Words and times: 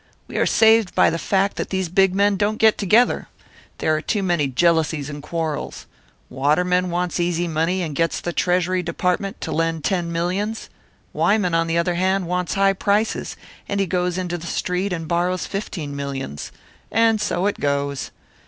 "We 0.27 0.37
are 0.37 0.47
saved 0.47 0.95
by 0.95 1.11
the 1.11 1.19
fact 1.19 1.57
that 1.57 1.69
these 1.69 1.87
big 1.87 2.15
men 2.15 2.35
don't 2.35 2.57
get 2.57 2.75
together. 2.75 3.27
There 3.77 3.95
are 3.95 4.01
too 4.01 4.23
many 4.23 4.47
jealousies 4.47 5.11
and 5.11 5.21
quarrels. 5.21 5.85
Waterman 6.27 6.89
wants 6.89 7.19
easy 7.19 7.47
money, 7.47 7.83
and 7.83 7.95
gets 7.95 8.19
the 8.19 8.33
Treasury 8.33 8.81
Department 8.81 9.39
to 9.41 9.51
lend 9.51 9.83
ten 9.83 10.11
millions; 10.11 10.71
Wyman, 11.13 11.53
on 11.53 11.67
the 11.67 11.77
other 11.77 11.93
hand, 11.93 12.25
wants 12.25 12.55
high 12.55 12.73
prices, 12.73 13.37
and 13.69 13.79
he 13.79 13.85
goes 13.85 14.17
into 14.17 14.39
the 14.39 14.47
Street 14.47 14.91
and 14.91 15.07
borrows 15.07 15.45
fifteen 15.45 15.95
millions; 15.95 16.51
and 16.91 17.21
so 17.21 17.45
it 17.45 17.59
goes. 17.59 18.09